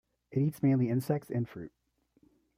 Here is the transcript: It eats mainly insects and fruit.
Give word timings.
It 0.31 0.39
eats 0.41 0.63
mainly 0.63 0.89
insects 0.89 1.29
and 1.29 1.47
fruit. 1.47 1.71